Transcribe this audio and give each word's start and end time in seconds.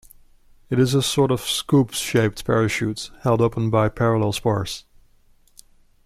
It 0.71 0.79
is 0.79 0.95
a 0.95 1.03
sort 1.03 1.29
of 1.29 1.41
scoop-shaped 1.41 2.43
parachute, 2.43 3.11
held 3.21 3.39
open 3.39 3.69
by 3.69 3.87
parallel 3.87 4.31
spars. 4.33 4.83